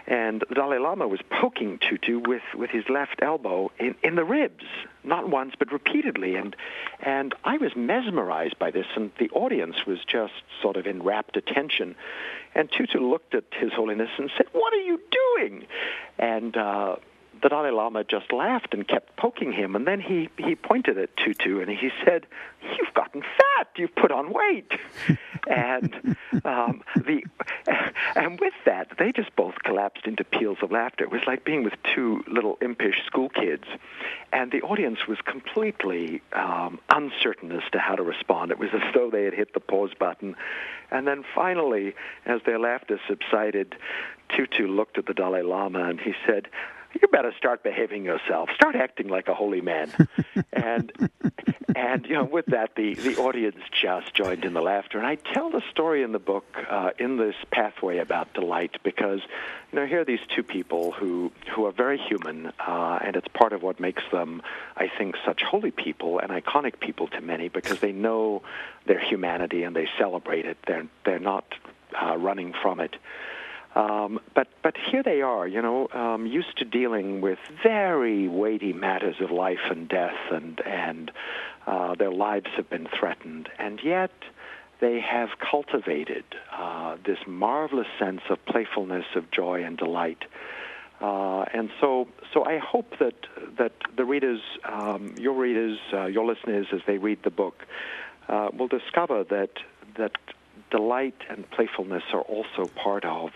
and 0.06 0.44
the 0.48 0.54
Dalai 0.54 0.78
Lama 0.78 1.06
was 1.06 1.20
poking 1.30 1.78
Tutu 1.78 2.18
with 2.18 2.42
with 2.54 2.70
his 2.70 2.88
left 2.88 3.22
elbow 3.22 3.70
in 3.78 3.94
in 4.02 4.16
the 4.16 4.24
ribs, 4.24 4.64
not 5.04 5.28
once 5.28 5.54
but 5.58 5.72
repeatedly, 5.72 6.36
and 6.36 6.56
and 7.00 7.34
I 7.44 7.56
was 7.58 7.74
mesmerized 7.76 8.58
by 8.58 8.70
this, 8.70 8.86
and 8.96 9.10
the 9.18 9.30
audience 9.30 9.86
was 9.86 9.98
just 10.04 10.34
sort 10.60 10.76
of 10.76 10.86
in 10.86 11.02
rapt 11.02 11.36
attention. 11.36 11.94
And 12.54 12.70
Tutu 12.72 12.98
looked 12.98 13.34
at 13.34 13.44
His 13.52 13.72
Holiness 13.72 14.10
and 14.18 14.30
said, 14.36 14.46
"What 14.52 14.72
are 14.72 14.82
you 14.82 15.00
doing?" 15.36 15.66
And 16.18 16.56
uh, 16.56 16.96
the 17.42 17.48
Dalai 17.48 17.70
Lama 17.70 18.04
just 18.04 18.32
laughed 18.32 18.74
and 18.74 18.86
kept 18.86 19.16
poking 19.16 19.52
him, 19.52 19.76
and 19.76 19.86
then 19.86 20.00
he 20.00 20.28
he 20.36 20.54
pointed 20.54 20.98
at 20.98 21.16
Tutu 21.16 21.60
and 21.60 21.70
he 21.70 21.90
said, 22.04 22.26
"You've 22.62 22.94
gotten 22.94 23.22
fat. 23.22 23.68
You've 23.76 23.94
put 23.94 24.10
on 24.10 24.32
weight." 24.32 24.72
and 25.48 26.16
um, 26.44 26.82
the 26.96 27.24
and 28.16 28.40
with 28.40 28.54
that, 28.64 28.92
they 28.98 29.12
just 29.12 29.34
both 29.36 29.54
collapsed 29.62 30.06
into 30.06 30.24
peals 30.24 30.58
of 30.62 30.72
laughter. 30.72 31.04
It 31.04 31.10
was 31.10 31.22
like 31.26 31.44
being 31.44 31.64
with 31.64 31.74
two 31.94 32.24
little 32.26 32.58
impish 32.60 33.04
school 33.06 33.28
kids, 33.28 33.64
and 34.32 34.50
the 34.50 34.62
audience 34.62 35.06
was 35.06 35.18
completely 35.24 36.22
um, 36.32 36.80
uncertain 36.90 37.52
as 37.52 37.62
to 37.72 37.78
how 37.78 37.94
to 37.94 38.02
respond. 38.02 38.50
It 38.50 38.58
was 38.58 38.70
as 38.72 38.82
though 38.94 39.10
they 39.10 39.24
had 39.24 39.34
hit 39.34 39.54
the 39.54 39.60
pause 39.60 39.92
button, 39.98 40.36
and 40.90 41.06
then 41.06 41.24
finally, 41.34 41.94
as 42.26 42.40
their 42.44 42.58
laughter 42.58 43.00
subsided, 43.08 43.76
Tutu 44.28 44.66
looked 44.66 44.98
at 44.98 45.06
the 45.06 45.14
Dalai 45.14 45.42
Lama 45.42 45.84
and 45.84 46.00
he 46.00 46.14
said 46.26 46.48
you 46.94 47.08
better 47.08 47.32
start 47.36 47.62
behaving 47.62 48.04
yourself. 48.04 48.48
Start 48.54 48.76
acting 48.76 49.08
like 49.08 49.28
a 49.28 49.34
holy 49.34 49.60
man. 49.60 49.90
and 50.52 51.10
and 51.76 52.06
you 52.06 52.14
know, 52.14 52.24
with 52.24 52.46
that, 52.46 52.74
the 52.76 52.94
the 52.94 53.16
audience 53.16 53.58
just 53.70 54.14
joined 54.14 54.44
in 54.44 54.54
the 54.54 54.60
laughter. 54.60 54.98
And 54.98 55.06
I 55.06 55.16
tell 55.16 55.50
the 55.50 55.62
story 55.70 56.02
in 56.02 56.12
the 56.12 56.18
book 56.18 56.44
uh, 56.68 56.90
in 56.98 57.16
this 57.16 57.34
pathway 57.50 57.98
about 57.98 58.32
delight 58.34 58.76
because 58.82 59.20
you 59.72 59.78
know 59.78 59.86
here 59.86 60.00
are 60.00 60.04
these 60.04 60.20
two 60.34 60.42
people 60.42 60.92
who 60.92 61.30
who 61.54 61.66
are 61.66 61.72
very 61.72 61.98
human, 61.98 62.52
uh, 62.58 62.98
and 63.02 63.16
it's 63.16 63.28
part 63.28 63.52
of 63.52 63.62
what 63.62 63.80
makes 63.80 64.02
them, 64.10 64.42
I 64.76 64.88
think, 64.88 65.16
such 65.24 65.42
holy 65.42 65.70
people 65.70 66.18
and 66.18 66.30
iconic 66.30 66.80
people 66.80 67.08
to 67.08 67.20
many 67.20 67.48
because 67.48 67.80
they 67.80 67.92
know 67.92 68.42
their 68.86 69.00
humanity 69.00 69.62
and 69.62 69.76
they 69.76 69.88
celebrate 69.98 70.46
it. 70.46 70.58
They're 70.66 70.86
they're 71.04 71.18
not 71.18 71.44
uh, 72.00 72.16
running 72.16 72.54
from 72.62 72.80
it. 72.80 72.96
Um, 73.74 74.20
but 74.34 74.48
but 74.62 74.76
here 74.90 75.02
they 75.02 75.22
are, 75.22 75.46
you 75.46 75.62
know, 75.62 75.88
um, 75.92 76.26
used 76.26 76.56
to 76.58 76.64
dealing 76.64 77.20
with 77.20 77.38
very 77.62 78.26
weighty 78.26 78.72
matters 78.72 79.16
of 79.20 79.30
life 79.30 79.70
and 79.70 79.88
death, 79.88 80.16
and 80.32 80.60
and 80.66 81.10
uh, 81.66 81.94
their 81.94 82.10
lives 82.10 82.48
have 82.56 82.68
been 82.70 82.88
threatened, 82.98 83.48
and 83.58 83.80
yet 83.84 84.10
they 84.80 85.00
have 85.00 85.30
cultivated 85.38 86.24
uh, 86.52 86.96
this 87.04 87.18
marvelous 87.26 87.88
sense 87.98 88.22
of 88.30 88.44
playfulness, 88.46 89.04
of 89.14 89.30
joy 89.30 89.64
and 89.64 89.76
delight. 89.76 90.24
Uh, 91.00 91.42
and 91.54 91.70
so, 91.80 92.08
so 92.32 92.44
I 92.44 92.58
hope 92.58 92.98
that 92.98 93.14
that 93.58 93.72
the 93.96 94.04
readers, 94.04 94.40
um, 94.64 95.14
your 95.18 95.34
readers, 95.34 95.78
uh, 95.92 96.06
your 96.06 96.26
listeners, 96.26 96.66
as 96.72 96.80
they 96.86 96.98
read 96.98 97.22
the 97.22 97.30
book, 97.30 97.66
uh, 98.28 98.48
will 98.52 98.68
discover 98.68 99.24
that 99.24 99.50
that 99.96 100.12
delight 100.70 101.16
and 101.28 101.48
playfulness 101.50 102.02
are 102.12 102.22
also 102.22 102.66
part 102.66 103.04
of 103.04 103.30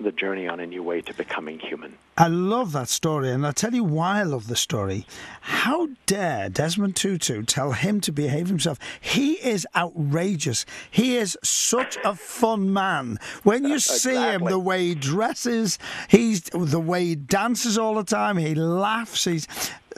the 0.00 0.12
journey 0.12 0.48
on 0.48 0.60
a 0.60 0.66
new 0.66 0.82
way 0.82 1.00
to 1.00 1.14
becoming 1.14 1.58
human. 1.58 1.96
I 2.16 2.26
love 2.28 2.72
that 2.72 2.88
story, 2.88 3.30
and 3.30 3.46
I'll 3.46 3.54
tell 3.54 3.72
you 3.72 3.84
why 3.84 4.20
I 4.20 4.22
love 4.22 4.46
the 4.46 4.56
story. 4.56 5.06
How 5.40 5.88
dare 6.04 6.50
Desmond 6.50 6.94
Tutu 6.94 7.42
tell 7.42 7.72
him 7.72 8.00
to 8.02 8.12
behave 8.12 8.48
himself? 8.48 8.78
He 9.00 9.32
is 9.34 9.66
outrageous. 9.74 10.66
He 10.90 11.16
is 11.16 11.38
such 11.42 11.96
a 12.04 12.14
fun 12.14 12.72
man. 12.72 13.18
When 13.44 13.64
you 13.64 13.78
see 13.80 14.14
him, 14.14 14.44
the 14.44 14.58
way 14.58 14.88
he 14.88 14.94
dresses, 14.94 15.78
he's 16.08 16.42
the 16.42 16.80
way 16.80 17.04
he 17.06 17.14
dances 17.14 17.78
all 17.78 17.94
the 17.94 18.04
time. 18.04 18.36
He 18.36 18.54
laughs. 18.54 19.24
He's 19.24 19.46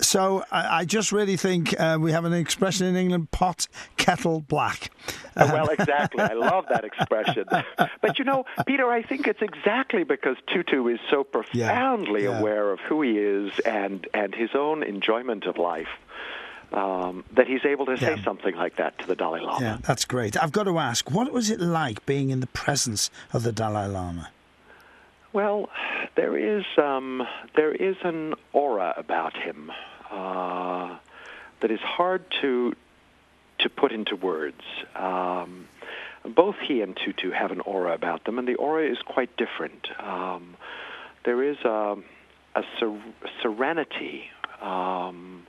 so 0.00 0.44
I, 0.50 0.80
I 0.80 0.84
just 0.84 1.12
really 1.12 1.36
think 1.36 1.78
uh, 1.78 1.98
we 2.00 2.12
have 2.12 2.24
an 2.24 2.32
expression 2.32 2.86
in 2.86 2.96
England: 2.96 3.30
pot 3.30 3.68
kettle 3.96 4.40
black. 4.40 4.90
Uh, 5.36 5.50
well, 5.52 5.68
exactly. 5.68 6.22
I 6.22 6.34
love 6.34 6.66
that 6.70 6.84
expression. 6.84 7.44
But 8.00 8.18
you 8.18 8.24
know, 8.24 8.44
Peter, 8.66 8.90
I 8.90 9.02
think 9.02 9.26
it's 9.26 9.40
exactly 9.40 10.04
because 10.04 10.36
Tutu 10.46 10.86
is 10.88 11.00
so 11.10 11.24
profoundly 11.24 12.24
yeah, 12.24 12.30
yeah. 12.30 12.38
aware 12.38 12.70
of 12.70 12.80
who 12.80 13.02
he 13.02 13.18
is 13.18 13.58
and 13.60 14.06
and 14.12 14.34
his 14.34 14.50
own 14.54 14.82
enjoyment 14.82 15.44
of 15.44 15.58
life. 15.58 15.88
Um, 16.72 17.24
that 17.32 17.46
he's 17.46 17.64
able 17.64 17.86
to 17.86 17.96
say 17.96 18.16
yeah. 18.16 18.24
something 18.24 18.56
like 18.56 18.76
that 18.76 18.98
to 18.98 19.06
the 19.06 19.14
Dalai 19.14 19.40
Lama. 19.40 19.64
Yeah, 19.64 19.78
that's 19.82 20.04
great. 20.04 20.36
I've 20.42 20.50
got 20.50 20.64
to 20.64 20.78
ask, 20.80 21.08
what 21.08 21.30
was 21.32 21.48
it 21.48 21.60
like 21.60 22.04
being 22.04 22.30
in 22.30 22.40
the 22.40 22.48
presence 22.48 23.10
of 23.32 23.44
the 23.44 23.52
Dalai 23.52 23.86
Lama? 23.86 24.30
Well, 25.34 25.68
there 26.14 26.36
is 26.38 26.64
um, 26.78 27.26
there 27.56 27.72
is 27.72 27.96
an 28.04 28.34
aura 28.52 28.94
about 28.96 29.36
him 29.36 29.68
uh, 30.08 30.96
that 31.60 31.72
is 31.72 31.80
hard 31.80 32.24
to 32.40 32.74
to 33.58 33.68
put 33.68 33.90
into 33.90 34.14
words. 34.14 34.62
Um, 34.94 35.66
both 36.24 36.54
he 36.62 36.82
and 36.82 36.96
Tutu 36.96 37.32
have 37.32 37.50
an 37.50 37.60
aura 37.62 37.94
about 37.94 38.24
them, 38.24 38.38
and 38.38 38.46
the 38.46 38.54
aura 38.54 38.88
is 38.88 38.98
quite 39.04 39.36
different. 39.36 39.88
Um, 39.98 40.56
there 41.24 41.42
is 41.42 41.56
a, 41.64 41.96
a 42.54 42.62
ser- 42.78 43.02
serenity 43.42 44.26
um, 44.62 45.48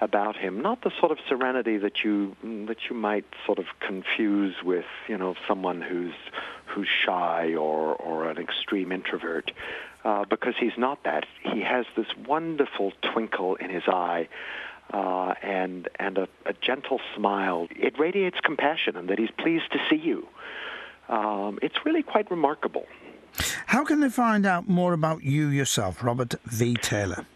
about 0.00 0.36
him, 0.36 0.62
not 0.62 0.80
the 0.82 0.92
sort 0.98 1.12
of 1.12 1.18
serenity 1.28 1.76
that 1.76 2.02
you 2.02 2.34
that 2.68 2.78
you 2.88 2.96
might 2.96 3.26
sort 3.44 3.58
of 3.58 3.66
confuse 3.80 4.54
with, 4.64 4.86
you 5.08 5.18
know, 5.18 5.34
someone 5.46 5.82
who's 5.82 6.14
who's 6.76 6.88
shy 7.06 7.54
or, 7.54 7.94
or 7.94 8.28
an 8.30 8.36
extreme 8.36 8.92
introvert, 8.92 9.50
uh, 10.04 10.26
because 10.26 10.54
he's 10.60 10.76
not 10.76 11.02
that. 11.04 11.24
He 11.42 11.62
has 11.62 11.86
this 11.96 12.06
wonderful 12.28 12.92
twinkle 13.00 13.54
in 13.56 13.70
his 13.70 13.84
eye. 13.88 14.28
Uh, 14.92 15.34
and 15.42 15.88
and 15.98 16.16
a, 16.16 16.28
a, 16.44 16.52
gentle 16.52 17.00
smile. 17.16 17.66
It 17.72 17.98
radiates 17.98 18.38
compassion 18.38 18.96
and 18.96 19.08
that 19.08 19.18
he's 19.18 19.32
pleased 19.36 19.72
to 19.72 19.78
see 19.90 19.96
you. 19.96 20.28
Um, 21.08 21.58
it's 21.60 21.84
really 21.84 22.04
quite 22.04 22.30
remarkable. 22.30 22.86
How 23.66 23.84
can 23.84 23.98
they 23.98 24.08
find 24.08 24.46
out 24.46 24.68
more 24.68 24.92
about 24.92 25.24
you 25.24 25.48
yourself, 25.48 26.04
Robert 26.04 26.36
V. 26.44 26.76
Taylor? 26.76 27.26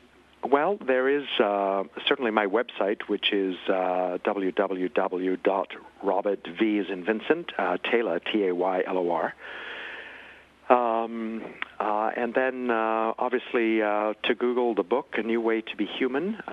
Well, 0.51 0.79
there 0.85 1.09
is 1.09 1.27
uh, 1.39 1.85
certainly 2.09 2.33
my 2.33 2.47
website, 2.47 3.03
which 3.07 3.33
is 3.33 3.55
uh, 3.69 4.19
www.robertv 4.25 4.63
uh, 7.57 7.77
Taylor, 7.89 8.19
T-A-Y-L-O-R. 8.19 9.35
Um, 10.69 11.43
uh, 11.79 12.11
and 12.17 12.35
then, 12.35 12.71
uh, 12.71 13.13
obviously, 13.19 13.81
uh, 13.83 14.15
to 14.25 14.35
Google 14.35 14.75
the 14.75 14.83
book, 14.83 15.15
A 15.19 15.23
New 15.23 15.41
Way 15.41 15.61
to 15.61 15.77
Be 15.77 15.87
Human, 15.87 16.37
uh, 16.49 16.53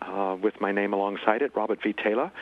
uh, 0.00 0.36
with 0.42 0.60
my 0.60 0.72
name 0.72 0.94
alongside 0.94 1.42
it, 1.42 1.52
Robert 1.54 1.80
V. 1.82 1.92
Taylor. 1.92 2.32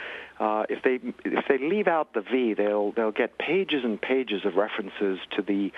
Uh, 0.40 0.64
if 0.70 0.82
they 0.82 0.99
if 1.26 1.44
they 1.49 1.59
leave 1.59 1.87
out 1.87 2.14
the 2.14 2.23
V, 2.23 2.54
they'll 2.54 2.92
they'll 2.92 3.12
get 3.12 3.37
pages 3.37 3.85
and 3.85 4.00
pages 4.00 4.47
of 4.47 4.56
references 4.56 5.18
to 5.37 5.42
the 5.42 5.70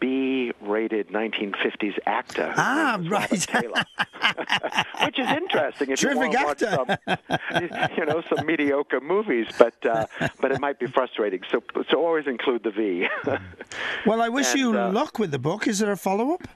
B-rated 0.00 1.08
1950s 1.08 1.98
actor. 2.04 2.52
Ah, 2.58 2.98
right. 3.04 3.30
Which 5.04 5.18
is 5.18 5.30
interesting 5.30 5.90
if 5.92 5.98
Terrific 5.98 6.32
you 6.32 6.44
want 6.44 6.58
to 6.58 6.98
watch 7.06 7.18
some, 7.58 7.88
you 7.96 8.04
know, 8.04 8.22
some 8.28 8.44
mediocre 8.44 9.00
movies, 9.00 9.46
but 9.58 9.74
but 9.80 10.52
it 10.52 10.60
might 10.60 10.78
be 10.78 10.86
frustrating. 10.86 11.40
So 11.50 11.62
so 11.90 12.04
always 12.04 12.26
include 12.26 12.64
the 12.64 12.70
V. 12.70 13.08
well, 14.06 14.20
I 14.20 14.28
wish 14.28 14.52
and, 14.52 14.60
you 14.60 14.72
luck 14.72 15.18
with 15.18 15.30
the 15.30 15.38
book. 15.38 15.66
Is 15.66 15.78
there 15.78 15.90
a 15.90 15.96
follow 15.96 16.34
up? 16.34 16.46